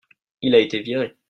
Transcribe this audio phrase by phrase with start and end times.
[0.41, 1.15] il a été viré.